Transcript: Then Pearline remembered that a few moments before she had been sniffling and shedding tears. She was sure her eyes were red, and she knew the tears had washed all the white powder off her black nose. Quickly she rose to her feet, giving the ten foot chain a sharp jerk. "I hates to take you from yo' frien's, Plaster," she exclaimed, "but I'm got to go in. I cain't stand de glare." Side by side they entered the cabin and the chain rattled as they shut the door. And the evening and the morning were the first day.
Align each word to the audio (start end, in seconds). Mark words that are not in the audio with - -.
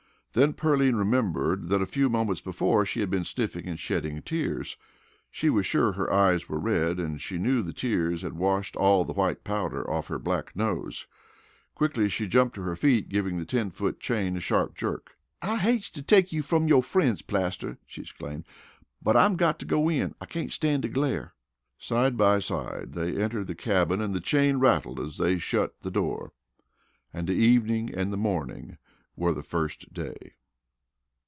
Then 0.33 0.53
Pearline 0.53 0.95
remembered 0.95 1.67
that 1.67 1.81
a 1.81 1.85
few 1.85 2.07
moments 2.07 2.39
before 2.39 2.85
she 2.85 3.01
had 3.01 3.09
been 3.09 3.25
sniffling 3.25 3.67
and 3.67 3.77
shedding 3.77 4.21
tears. 4.21 4.77
She 5.29 5.49
was 5.49 5.65
sure 5.65 5.91
her 5.91 6.09
eyes 6.09 6.47
were 6.47 6.57
red, 6.57 7.01
and 7.01 7.19
she 7.19 7.37
knew 7.37 7.61
the 7.61 7.73
tears 7.73 8.21
had 8.21 8.31
washed 8.37 8.77
all 8.77 9.03
the 9.03 9.11
white 9.11 9.43
powder 9.43 9.83
off 9.91 10.07
her 10.07 10.17
black 10.19 10.55
nose. 10.55 11.05
Quickly 11.75 12.07
she 12.07 12.23
rose 12.29 12.51
to 12.53 12.61
her 12.61 12.77
feet, 12.77 13.09
giving 13.09 13.39
the 13.39 13.45
ten 13.45 13.71
foot 13.71 13.99
chain 13.99 14.37
a 14.37 14.39
sharp 14.39 14.73
jerk. 14.73 15.17
"I 15.41 15.57
hates 15.57 15.89
to 15.89 16.01
take 16.01 16.31
you 16.31 16.41
from 16.41 16.65
yo' 16.69 16.79
frien's, 16.79 17.21
Plaster," 17.21 17.77
she 17.85 17.99
exclaimed, 17.99 18.45
"but 19.01 19.17
I'm 19.17 19.35
got 19.35 19.59
to 19.59 19.65
go 19.65 19.89
in. 19.89 20.15
I 20.21 20.27
cain't 20.27 20.53
stand 20.53 20.83
de 20.83 20.87
glare." 20.87 21.33
Side 21.77 22.15
by 22.15 22.39
side 22.39 22.93
they 22.93 23.21
entered 23.21 23.47
the 23.47 23.53
cabin 23.55 23.99
and 23.99 24.13
the 24.13 24.21
chain 24.21 24.59
rattled 24.59 24.97
as 25.01 25.17
they 25.17 25.37
shut 25.39 25.81
the 25.81 25.91
door. 25.91 26.31
And 27.13 27.27
the 27.27 27.33
evening 27.33 27.93
and 27.93 28.13
the 28.13 28.17
morning 28.17 28.77
were 29.17 29.33
the 29.33 29.43
first 29.43 29.93
day. 29.93 30.31